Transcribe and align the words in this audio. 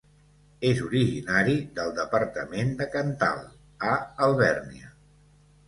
És 0.69 0.79
originari 0.85 1.53
del 1.75 1.93
departament 1.99 2.73
de 2.81 2.89
Cantal, 2.97 3.45
a 3.93 3.95
Alvèrnia. 4.31 4.93